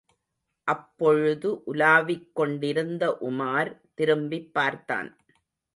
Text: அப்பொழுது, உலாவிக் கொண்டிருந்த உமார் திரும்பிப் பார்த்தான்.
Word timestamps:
அப்பொழுது, 0.67 1.49
உலாவிக் 1.65 2.27
கொண்டிருந்த 2.33 3.17
உமார் 3.21 3.71
திரும்பிப் 3.93 4.53
பார்த்தான். 4.53 5.11